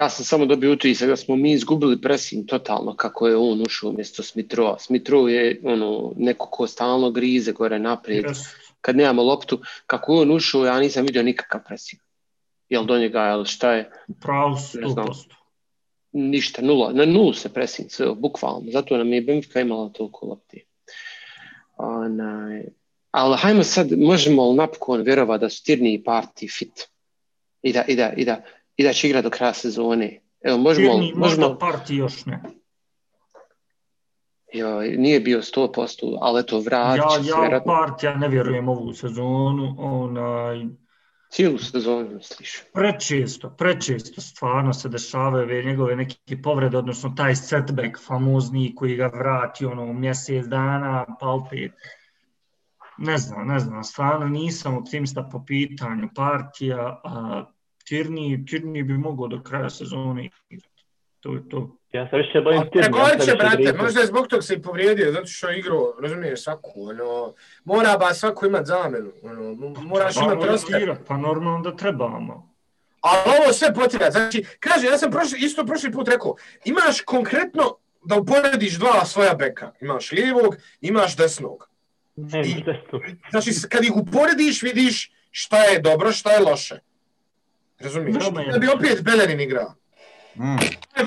[0.00, 3.90] Ja sam samo dobio utisak da smo mi izgubili pressing totalno kako je on ušao
[3.90, 4.78] umjesto Smitrova.
[4.78, 8.24] Smitrov je ono, neko ko stalno grize gore naprijed.
[8.24, 8.54] Yes.
[8.80, 12.02] Kad nemamo loptu, kako je on ušao, ja nisam vidio nikakav pressing.
[12.68, 13.90] Jel do njega, jel šta je?
[14.20, 15.34] Pravo 100%.
[16.12, 16.92] Ništa, nula.
[16.92, 18.70] Na nulu se pressing, sve, bukvalno.
[18.72, 20.64] Zato nam je Benfica imala toliko lopti.
[21.76, 22.64] Onaj,
[23.10, 26.88] ali hajmo sad, možemo li napokon vjerovati da su Tirni i Parti fit?
[27.62, 28.42] I da, i da, i da,
[28.76, 30.20] i da će igrati do kraja sezone.
[30.40, 30.88] Evo, možemo...
[30.88, 31.48] Tirni, možemo...
[31.48, 32.42] možda Parti još ne.
[34.52, 37.52] Jo, nije bio 100%, ali eto, vratit ja, će ja, se.
[37.52, 39.74] Ja u Partija ne vjerujem ovu sezonu.
[39.78, 40.64] Onaj...
[41.30, 42.62] Cijelu sezonu misliš?
[42.74, 49.06] Prečesto, prečesto stvarno se dešavaju ove njegove neke povrede, odnosno taj setback famozni koji ga
[49.06, 51.72] vrati ono mjesec dana, pa opet
[52.98, 57.44] ne znam, ne znam, stvarno nisam optimista po pitanju partija, a
[57.84, 60.84] Tirni, Tirni bi mogao do kraja sezone igrati.
[61.20, 61.76] To je to.
[61.92, 62.92] Ja sam više bojim Tirni.
[62.92, 66.42] Tako će, brate, možda je zbog tog se i povrijedio, zato što je igrao, razumiješ,
[66.42, 70.96] svaku, ono, mora ba svako imat zamenu, ono, moraš pa, imati roster.
[71.08, 72.56] Pa normalno da trebamo.
[73.00, 77.76] Ali ovo sve potira, znači, kaže, ja sam prošli, isto prošli put rekao, imaš konkretno
[78.04, 81.75] da uporediš dva svoja beka, imaš lijevog, imaš desnog.
[82.16, 83.02] Ne, I, desnog.
[83.30, 86.78] Znači, kad ih uporediš, vidiš šta je dobro, šta je loše.
[87.78, 88.24] Razumiješ?
[88.52, 89.74] Da bi opet Belerin igrao.
[90.36, 90.56] Mm.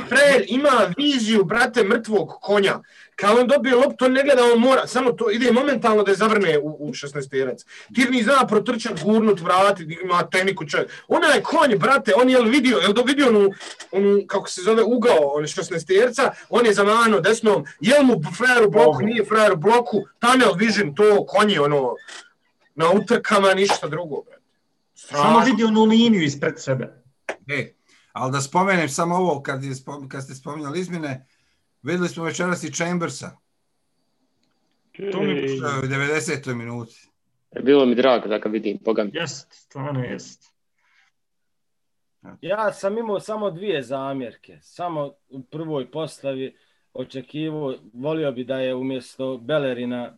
[0.07, 2.79] Frer ima viziju, brate, mrtvog konja.
[3.19, 6.17] Kad on dobije loptu, on ne gleda, on mora, samo to ide momentalno da je
[6.17, 7.65] zavrne u, u 16 terac.
[7.95, 10.91] Tirni zna protrčat, gurnut, vrati, ima tehniku čovjek.
[11.07, 13.49] Onaj konj, brate, on je vidio, je li vidio onu,
[13.91, 18.03] onu, kako se zove, ugao, on je 16 terca, on je za mano desnom, je
[18.03, 21.95] mu frajer u bloku, nije frajer u bloku, tunnel vision, to konji, ono,
[22.75, 24.43] na utrkama, ništa drugo, brate.
[24.93, 27.03] Samo vidi onu liniju ispred sebe.
[27.47, 27.73] E,
[28.11, 29.73] ali da spomenem samo ovo, kad, je,
[30.07, 31.25] kad ste spominjali izmjene,
[31.81, 33.37] videli smo večeras i Chambersa.
[35.11, 36.55] To mi je u 90.
[36.55, 37.09] minuti.
[37.51, 39.09] E, bilo mi drago da ga vidim, pogam.
[39.13, 40.53] Jest, stvarno jest.
[42.41, 44.57] Ja sam imao samo dvije zamjerke.
[44.61, 46.57] Samo u prvoj postavi
[46.93, 50.17] očekivo, volio bi da je umjesto Belerina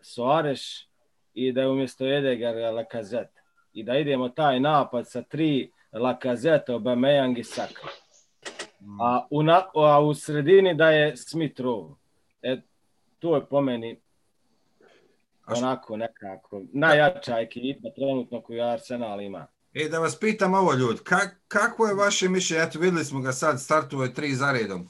[0.00, 0.60] Soares
[1.34, 7.38] i da je umjesto Edegara Lacazette i da idemo taj napad sa tri Lacazette, Aubameyang
[7.38, 7.88] i Saka.
[9.00, 11.94] A u, na, a u sredini da je Smith Rowe.
[12.42, 12.60] E,
[13.18, 14.00] to je po meni
[15.46, 19.46] onako nekako najjača ekipa trenutno koju Arsenal ima.
[19.74, 21.00] E, da vas pitam ovo ljudi,
[21.48, 24.88] kako je vaše mišljenje, eto vidjeli smo ga sad, startuje tri za redom.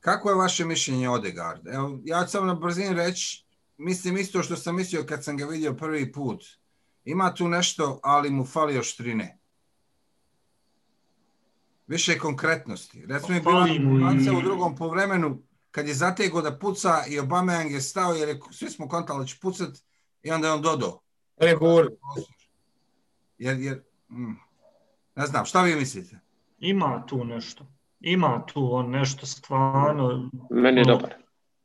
[0.00, 1.66] Kako je vaše mišljenje Odegaard?
[1.66, 3.44] Evo, ja ću samo na brzini reći,
[3.76, 6.44] mislim isto što sam mislio kad sam ga vidio prvi put.
[7.04, 9.38] Ima tu nešto, ali mu fali oštrine.
[11.86, 13.06] Više konkretnosti.
[13.06, 18.12] Recimo je bila u drugom povremenu, kad je zatego da puca i Obameyang je stao,
[18.12, 19.68] jer svi smo kontali da će pucat,
[20.22, 21.00] i onda je on dodao.
[23.38, 24.34] Jer, jer, mm,
[25.16, 26.18] ne znam, šta vi mislite?
[26.58, 27.66] Ima tu nešto.
[28.00, 30.30] Ima tu on nešto stvarno.
[30.50, 31.14] Meni je ono, dobar.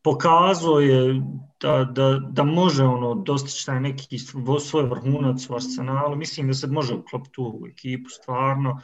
[0.04, 1.22] Pokazao je
[1.62, 4.18] da, da, da može ono dostići taj neki
[4.60, 6.16] svoj vrhunac u Arsenalu.
[6.16, 8.82] Mislim da se može uklopiti u ekipu stvarno.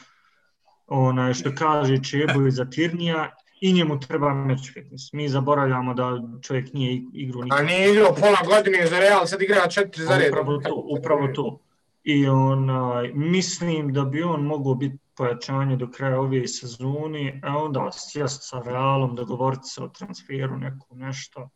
[0.87, 5.13] Onaj, što kaže Čebo za Tirnija i njemu treba match fitness.
[5.13, 7.59] Mi zaboravljamo da čovjek nije igru nikad.
[7.59, 10.29] A nije igrao pola godine za Real, sad igra četiri za red.
[10.31, 11.59] Upravo to, upravo to.
[12.03, 17.89] I onaj, mislim da bi on mogao biti pojačanje do kraja ove sezoni, a onda
[17.91, 21.49] sjest sa Realom, dogovoriti se o transferu, neko nešto.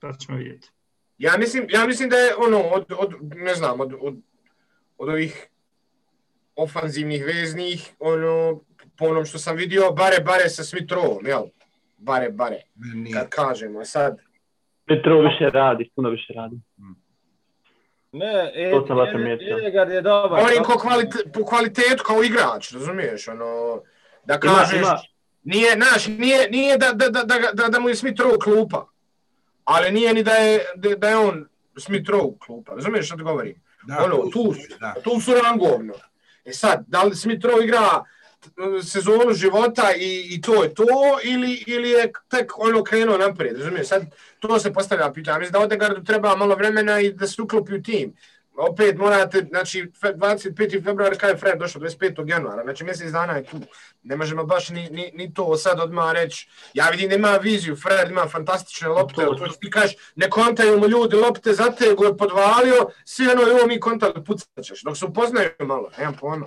[0.00, 0.70] Pa ćemo vidjeti.
[1.18, 4.16] Ja mislim, ja mislim da je ono, od, od ne znam, od, od,
[4.98, 5.48] od ovih
[6.56, 8.60] ofanzivnih veznih, ono,
[8.98, 11.42] po onom što sam vidio, bare, bare sa Smitrovom, jel?
[11.98, 12.60] Bare, bare,
[13.14, 14.18] kad kažemo, sad...
[14.84, 16.56] Smitrov više radi, puno više radi.
[16.76, 16.96] Hmm.
[18.12, 18.52] Ne,
[19.58, 20.40] Edegard je dobar.
[20.40, 23.80] Govorim ko kvalite, po kvalitetu kao igrač, razumiješ, ono,
[24.24, 24.98] da kažeš, ima, ima.
[25.44, 28.86] nije, naš, nije, nije da, da, da, da, da mu je Smith Rowe klupa,
[29.64, 30.60] ali nije ni da je,
[30.96, 33.62] da je on Smith Rowe klupa, razumiješ što ti govorim?
[33.86, 34.94] Da, ono, tu, su, da.
[35.04, 35.94] tu su rangovno.
[36.46, 38.04] E sad, da li Smith Rowe igra
[38.82, 43.88] sezonu života i, i to je to, ili, ili je tek ono krenuo naprijed, razumiješ?
[43.88, 44.02] Sad,
[44.40, 45.38] to se postavlja pitanje.
[45.38, 48.14] Mislim da Odegaardu treba malo vremena i da se uklopi u tim.
[48.58, 50.84] Opet morate, znači, 25.
[50.84, 52.30] februar kada je Fred došao, 25.
[52.30, 53.56] januara, znači mjesec dana je tu.
[54.02, 56.48] Ne možemo baš ni, ni, ni to sad odmah reći.
[56.74, 60.78] Ja vidim da ima viziju, Fred ima fantastične lopte, to, to, ti kažeš, ne kontaju
[60.78, 65.04] mu ljudi lopte, zatego je podvalio, svi ono, evo mi kontali, pucat ćeš, dok se
[65.04, 66.46] upoznaju malo, nemam pojma.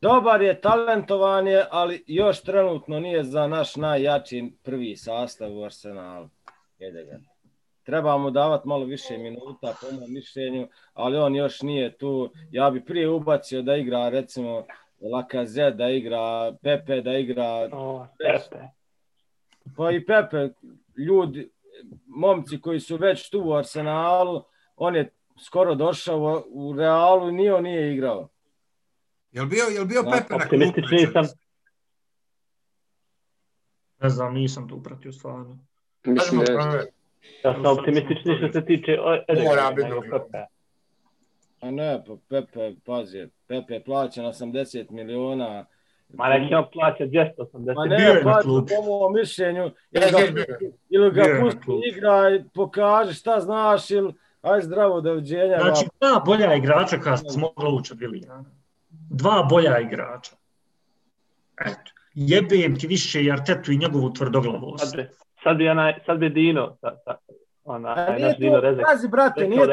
[0.00, 6.28] Dobar je, talentovan je, ali još trenutno nije za naš najjači prvi sastav u Arsenalu.
[6.80, 7.22] Edegard.
[7.88, 12.32] Treba mu davati malo više minuta, po mojom mišljenju, ali on još nije tu.
[12.50, 14.66] Ja bi prije ubacio da igra, recimo,
[15.00, 17.68] Lacazette, da igra Pepe, da igra...
[17.72, 18.64] O, Pepe.
[19.76, 20.48] Pa i Pepe,
[20.96, 21.50] ljudi,
[22.06, 24.42] momci koji su već tu u Arsenalu,
[24.76, 25.12] on je
[25.44, 28.28] skoro došao u Realu i nije on nije igrao.
[29.32, 31.24] Jel bio, jel bio ja, Pepe na Optimistični sam.
[34.00, 35.58] Ne znam, nisam tu pratio stvarno.
[36.04, 36.97] Mislim da
[37.44, 38.98] Ja sam optimistični što se tiče
[39.44, 40.38] Mora biti Pepe.
[41.60, 45.66] A ne, pa Pepe, pazi, Pepe plaća na 80 miliona.
[46.08, 47.74] Ma neki on plaća 280.
[47.74, 49.70] Ma ne, plaća po mojom mišljenju.
[49.90, 50.42] Ili ga,
[50.90, 55.58] ili ga pusti igra i pokaže šta znaš ili aj zdravo, doviđenja.
[55.60, 58.58] Znači, dva bolja igrača kada smo mogli ući od Vilijana
[59.10, 60.36] dva bolja igrača.
[61.60, 64.96] Eto, jebem ti više i Artetu i njegovu tvrdoglavost.
[65.42, 67.16] Sad bi, onaj, sad bi Dino, sa, sa,
[67.64, 69.72] ona, A nije naš Dino Rezek, pazi, brate, nije to,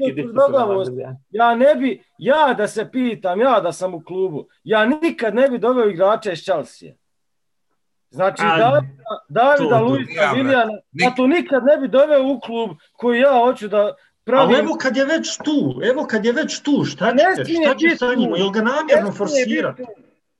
[0.00, 0.84] nije to.
[1.30, 5.48] Ja ne bi, ja da se pitam, ja da sam u klubu, ja nikad ne
[5.48, 6.92] bi doveo igrača iz Chelsea.
[8.10, 8.92] Znači, A, Davida,
[9.28, 13.94] Davida Luisa Vilijana, ja to nikad ne bi doveo u klub koji ja hoću da
[14.24, 14.54] Pravi...
[14.54, 17.96] Ali evo kad je već tu, evo kad je već tu, šta ćete, šta će
[17.96, 19.82] sa njima, jel ga namjerno forsirati?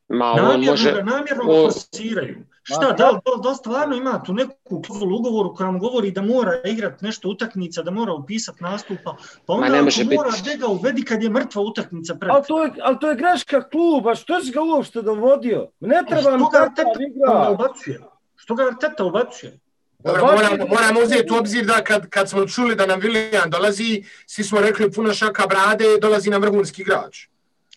[0.09, 0.93] Ma, namjerno može...
[0.93, 1.65] ga namjerno o...
[1.65, 2.37] forsiraju.
[2.62, 6.53] Šta, da, da, da stvarno ima tu neku klauzulu ugovoru koja mu govori da mora
[6.64, 11.05] igrati nešto utakmica, da mora upisati nastupa, pa onda ne može mora da ga uvedi
[11.05, 12.31] kad je mrtva utakmica pred.
[12.31, 15.68] Ali to je, ali to je greška kluba, što si ga uopšte dovodio?
[15.81, 17.98] Ne treba mi tako igra.
[18.37, 19.59] Što ga Arteta ubacuje?
[19.98, 24.05] Dobro, moramo, moramo uzeti u obzir da kad, kad smo čuli da nam Willian dolazi,
[24.27, 27.27] svi smo rekli puno šaka brade, dolazi nam vrhunski igrač.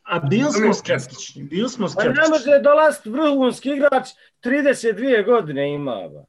[0.05, 2.15] A bil smo skeptični, bil smo skeptični.
[2.15, 4.09] Pa ne može dolaziti vrhunski igrač,
[4.43, 5.95] 32 godine ima.
[6.09, 6.25] Ba.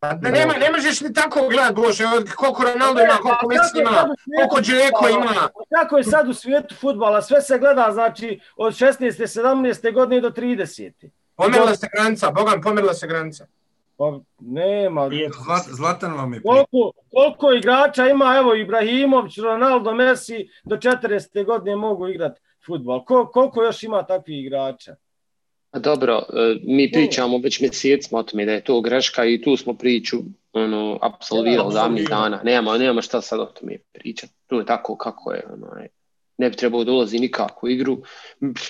[0.00, 2.04] Pa nema, ne možeš ni tako gledati, Bože,
[2.36, 5.48] koliko Ronaldo ima, koliko Messi ima, koliko Džeko ima.
[5.78, 9.40] Kako je sad u svijetu futbala, sve se gleda, znači, od 16.
[9.40, 9.94] 17.
[9.94, 10.92] godine do 30.
[11.36, 13.46] Pomerila se granica, Bogan, pomerila se granica.
[14.00, 15.10] Pa nema.
[15.44, 16.42] Zlat, zlatan vam je.
[16.42, 21.44] Koliko, koliko igrača ima, evo Ibrahimović, Ronaldo, Messi, do 40.
[21.44, 23.04] godine mogu igrati futbol.
[23.04, 24.94] Ko, koliko još ima takvih igrača?
[25.70, 29.56] A dobro, e, mi pričamo već mjesecima o tome da je to greška i tu
[29.56, 30.16] smo priču
[30.52, 32.40] ono, apsolvirali davnih dana.
[32.44, 34.32] Nemamo, nemamo šta sad o tome pričati.
[34.46, 35.42] To je tako kako je.
[35.52, 35.66] Ono,
[36.40, 37.98] ne bi trebao da ulazi nikako u igru.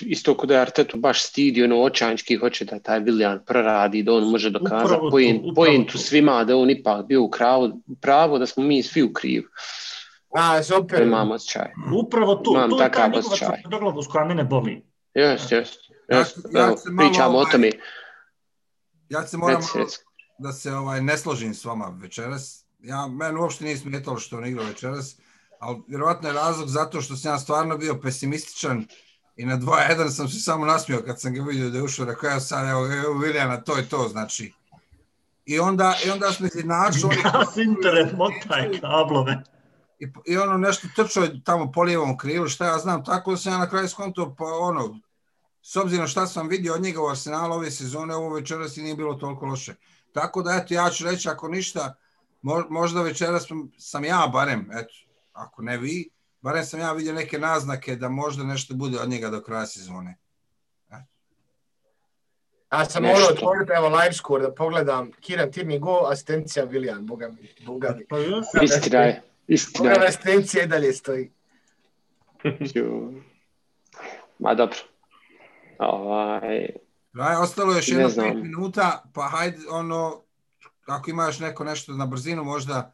[0.01, 4.29] Isto kod je Artetu baš stidi, ono očanjski hoće da taj Viljan proradi, da on
[4.29, 4.99] može dokazati
[5.55, 9.45] pojentu svima, da on ipak bio u kravu, pravo da smo mi svi u krivu.
[10.35, 11.01] A, super.
[11.01, 11.71] Imam osjećaj.
[12.05, 14.81] Upravo tu, Imam tu je ta njegova tvrdoglavost koja mene boli.
[15.13, 15.69] Jes, jes.
[16.09, 16.35] Ja- jes.
[16.51, 17.71] ja malo, pričamo o ovaj, tome.
[19.09, 19.89] Ja se moram Reci, malo
[20.39, 22.65] da se ovaj ne složim s vama večeras.
[22.79, 25.17] Ja, meni uopšte nije smetalo što on igrao večeras,
[25.61, 28.85] ali vjerovatno je razlog zato što sam ja stvarno bio pesimističan
[29.35, 32.29] i na 2-1 sam se samo nasmio kad sam ga vidio da je ušao, rekao
[32.29, 34.53] ja sad, evo, evo Viljana, to je to, znači.
[35.45, 39.43] I onda, i onda smo izjednačili, Gas internet, motaj kablove.
[39.99, 43.53] i, i ono nešto trčao tamo po lijevom krilu, šta ja znam, tako da sam
[43.53, 44.99] ja na kraju skonto, pa ono,
[45.61, 48.95] s obzirom šta sam vidio od njega u Arsenalu ove sezone, ovo večeras i nije
[48.95, 49.75] bilo toliko loše.
[50.13, 51.95] Tako da, eto, ja ću reći, ako ništa,
[52.43, 54.93] mo- možda večeras sam, sam ja barem, eto,
[55.33, 56.09] ako ne vi,
[56.41, 60.17] barem sam ja vidio neke naznake da možda nešto bude od njega do kraja sezone.
[62.71, 67.27] Ja sam morao otvoriti evo live score da pogledam Kiran Tirni gol, asistencija Viljan, boga
[67.27, 68.05] mi, boga mi.
[68.07, 68.17] Pa.
[68.63, 69.21] Istina je.
[69.47, 70.07] Istina Boga mi je.
[70.07, 71.31] asistencija i dalje stoji.
[74.39, 74.77] Ma dobro.
[75.79, 76.69] Ovaj,
[77.19, 78.27] Aj, ostalo je još jedno znam.
[78.31, 80.21] pet minuta, pa hajde, ono,
[80.85, 82.93] ako imaš neko nešto na brzinu, možda,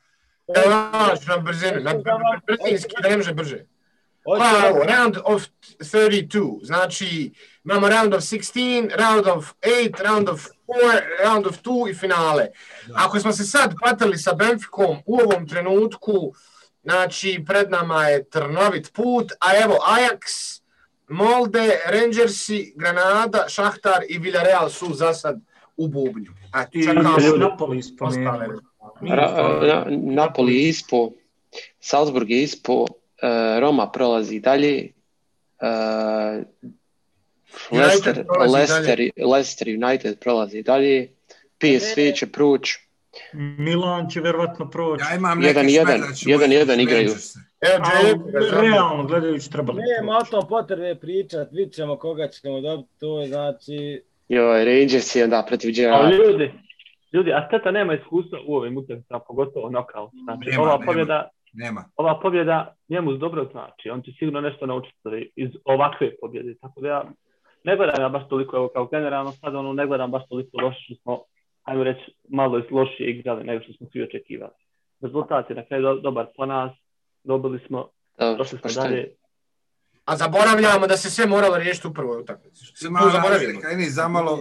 [0.55, 1.93] Evo, znaš, na brzinu, na
[2.47, 3.65] brzinski, da ne može brže.
[4.23, 5.43] Pa, evo, round of
[5.79, 7.31] 32, znači
[7.65, 12.47] imamo round of 16, round of 8, round of 4, round of 2 i finale.
[12.95, 16.33] Ako smo se sad patili sa Benficom u ovom trenutku,
[16.83, 20.21] znači pred nama je trnovit put, a evo Ajax,
[21.07, 25.39] Molde, Rangersi, Granada, Šahtar i Villarreal su za sad
[25.77, 26.31] u bubnju.
[26.51, 27.15] A I čekamo
[28.01, 28.47] ostale.
[29.02, 31.10] Ra- na, Napoli je ispo,
[31.80, 32.86] Salzburg je ispo,
[33.21, 34.88] e, Roma prolazi dalje,
[35.62, 36.43] e,
[37.71, 41.10] Leicester, prolazi Leicester, Leicester United prolazi dalje,
[41.58, 42.88] PSV će proći,
[43.34, 45.04] Milan će vjerovatno proći.
[45.10, 47.10] ja imam neke Jedan, jedan, jedan, jedan igraju.
[47.10, 48.62] Zabio.
[48.62, 49.82] realno gledajući trebali.
[49.97, 54.02] Nema o tom potrebe pričat, vidit ćemo koga ćemo dobiti, to je znači...
[54.30, 56.13] joj, Rangers je onda protiv Ali Gerrard.
[56.13, 56.52] ljudi,
[57.17, 60.12] ljudi, Arteta nema iskustva u ovim utakmicama, pogotovo knockout.
[60.23, 61.84] Znači, Nema, ova pobjeda, Nema.
[61.95, 63.89] ova pobjeda njemu dobro znači.
[63.89, 64.95] On će sigurno nešto naučiti
[65.36, 66.56] iz ovakve pobjede.
[66.62, 67.03] Tako da ja
[67.63, 70.80] ne gledam ja baš toliko, evo kao generalno sad ono ne gledam baš toliko loše
[70.80, 71.19] što smo,
[71.63, 74.51] ajmo reći, malo lošije igrali nego što smo svi očekivali.
[75.01, 76.71] Rezultat je na kraju do- dobar po nas,
[77.23, 77.88] dobili smo,
[78.38, 78.86] došli smo pošteno.
[78.86, 79.12] dalje.
[80.06, 82.65] A zaboravljamo da se sve moralo riješiti u prvoj utakmici.
[82.65, 83.51] Se Tu malo zaboravimo.
[83.53, 84.38] razlika, ini zamalo,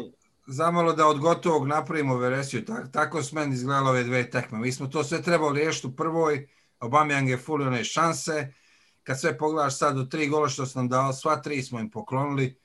[0.47, 2.65] zamalo da od gotovog napravimo veresiju.
[2.65, 4.59] Tak, tako su meni izgledale ove dve tekme.
[4.59, 6.49] Mi smo to sve trebali riješiti u prvoj,
[6.81, 8.53] Aubameyang je fulio one šanse.
[9.03, 11.91] Kad sve pogledaš sad u tri gola što su nam dao, sva tri smo im
[11.91, 12.59] poklonili.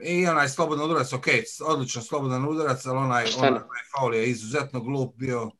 [0.00, 1.26] I onaj slobodan udarac, ok,
[1.66, 3.60] odličan slobodan udarac, ali onaj, onaj
[3.92, 5.50] faul je izuzetno glup bio.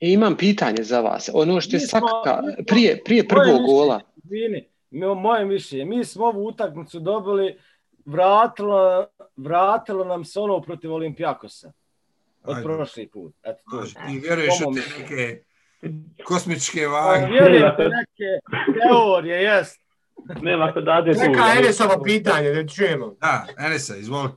[0.00, 1.30] I imam pitanje za vas.
[1.34, 4.68] Ono što je smo- Saka, smo- prije, prije prvog gola, Izvini,
[5.16, 7.58] moje mišljenje, mi smo ovu utakmicu dobili,
[8.06, 11.72] vratilo, vratilo nam se ono protiv Olimpijakosa
[12.44, 12.62] od Ajde.
[12.64, 13.34] prošli put.
[13.42, 13.82] Eto to.
[13.82, 15.42] Ti vjeruješ u te neke
[16.24, 17.26] kosmičke Pa, vage.
[17.26, 18.40] Vjerujem u neke
[18.80, 19.80] teorije, jest.
[20.42, 21.18] Nema kod Ade tu.
[21.18, 23.14] Neka Enesovo pitanje, da čujemo.
[23.20, 24.28] Da, Enesa, izvoli.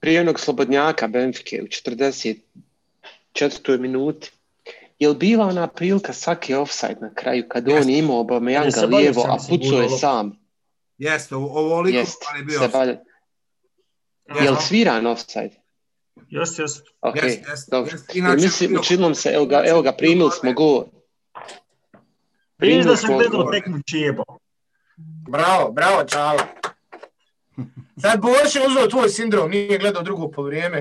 [0.00, 1.66] prije onog slobodnjaka Benfike u
[3.34, 3.78] 44.
[3.78, 4.30] minuti,
[4.98, 9.22] je li bila ona prilika Sake offside na kraju kad on je imao bolje lijevo,
[9.28, 10.45] a pucao je sam?
[10.98, 12.58] Jeste, ovo- ovoliko Jest, je bio.
[12.58, 12.98] se balje.
[14.42, 15.50] Je li sviran offside?
[16.28, 16.72] Jes, jes.
[17.00, 17.90] Ok, Jest, jest, dobro.
[17.92, 18.08] jest.
[18.08, 18.76] Jer Inače, mislim,
[19.08, 20.84] mi se, evo ga, evo ga, primili smo gol.
[22.58, 24.22] Vidiš da sam gledao tekmu čijebo.
[25.30, 26.46] Bravo, bravo, Čala.
[28.00, 30.80] Sad Boš je uzeo tvoj sindrom, nije gledao drugo polovreme.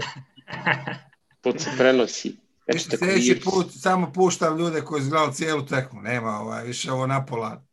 [1.41, 2.35] Put se prenosi.
[2.67, 6.01] Eto, sljedeći put samo puštam ljude koji su gledali cijelu tekmu.
[6.01, 7.63] Nema ovaj, više ovo na pola.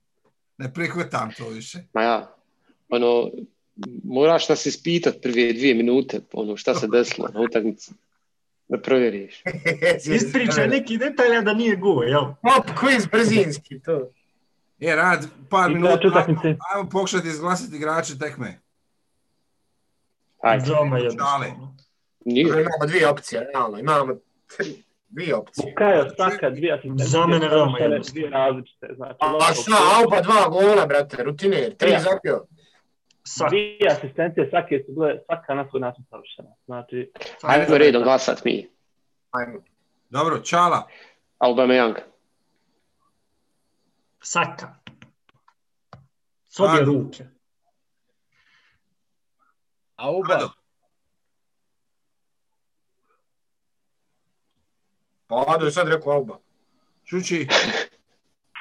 [0.59, 1.79] Ne prihvatam to više.
[1.95, 2.32] Ma ja,
[2.93, 3.31] ono,
[4.05, 7.93] moraš nas ispitat prve dvije minute, ono, šta se desilo na utakmici.
[8.69, 9.43] Da provjeriš.
[10.17, 12.25] Ispričaj neki detalja da nije go, jel?
[12.25, 14.11] Pop quiz brzinski, to.
[14.79, 16.25] Je, rad, par minuta.
[16.27, 16.41] Ajmo,
[16.75, 18.61] ajmo pokušati izglasati igrače tekme.
[20.41, 20.65] Ajde.
[20.67, 20.99] Zoma.
[22.25, 22.43] Nije.
[22.49, 24.15] Imamo dvije opcije, realno, imamo
[24.57, 25.75] tri, dvije opcije.
[25.77, 27.07] Bukayo, Saka, dvije asistencije.
[27.09, 28.31] Za mene veoma dvije jednostavno.
[28.31, 29.17] različite, znači.
[29.21, 32.01] A šta, Auba dva gola, brate, rutiner, tri Ja.
[32.01, 32.45] zapio.
[33.49, 36.49] Dvije asistencije, svake su bile, svaka na svoj način savršena.
[36.65, 37.13] Znači,
[37.43, 38.69] Ajmo redom glasat mi.
[39.31, 39.63] Ajmo.
[40.11, 40.89] Dobro, Čala.
[41.39, 41.95] Aubameyang.
[44.21, 44.75] Saka.
[46.49, 47.25] S obje ruke.
[49.97, 50.51] A uba, Ado.
[55.27, 56.39] Pa Ado je sad rekao Alba.
[57.05, 57.49] Čuči.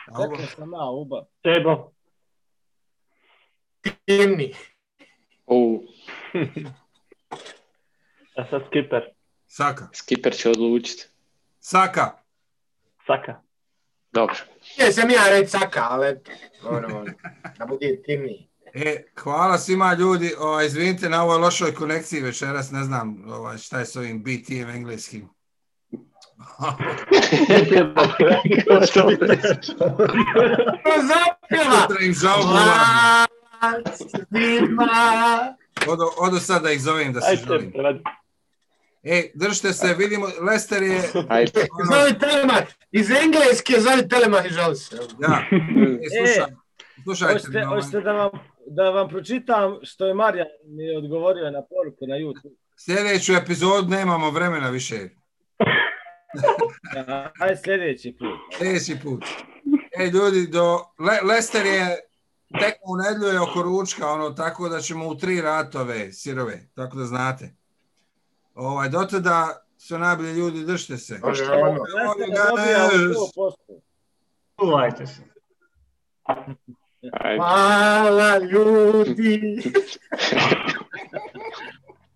[0.07, 0.36] Alba.
[0.38, 1.26] rekao sam ja, uba.
[4.05, 4.55] Timni.
[5.47, 5.84] U,
[8.38, 9.01] a sad skipper,
[9.47, 9.88] Saka.
[9.93, 11.03] skiper će odlučiti.
[11.59, 12.11] Saka.
[13.07, 13.41] Saka.
[14.11, 14.36] Dobro.
[14.77, 16.19] Je sam ja reći Saka, ali
[16.75, 17.05] ono,
[17.57, 18.49] da bude timni.
[18.73, 20.34] E, hvala svima ljudi.
[20.39, 22.71] O, izvinite na ovoj lošoj konekciji večeras.
[22.71, 25.29] Ne znam ovaj, šta je s ovim BT-em engleskim.
[31.09, 31.82] Zapjeva!
[31.82, 32.13] Sutra im.
[34.30, 35.55] Svima!
[35.88, 38.03] Odo, odo sad da ih zovem da se Ajde, prevedi.
[39.03, 41.01] E, držite se, vidimo, Lester je...
[41.30, 41.51] Ajde.
[41.72, 44.95] ono, Zove Telemah, iz Engleske zove Telemah i žali se.
[45.20, 45.41] da,
[46.05, 46.53] e, slušaj,
[47.03, 47.34] slušajte.
[47.34, 48.30] Hoćete, ovaj, hoćete da, vam,
[48.68, 52.55] da vam pročitam što je Marijan mi odgovorio na poruku na YouTube.
[52.78, 54.95] Sljedeću epizodu nemamo vremena više.
[57.41, 58.57] Ajde sljedeći put.
[58.57, 59.24] Sljedeći put.
[59.99, 61.97] E, ljudi, do, Le, Lester je
[62.60, 66.97] tek u nedlju je oko ručka, ono, tako da ćemo u tri ratove sirove, tako
[66.97, 67.56] da znate.
[68.56, 71.20] Ovaj, do tada su najbolji ljudi, držite se.
[71.24, 71.68] Može, ajmo.
[71.68, 72.89] Lester dobija u
[73.39, 73.80] 100%.
[74.60, 75.22] Čuvajte se.
[77.38, 79.62] Hvala ljudi!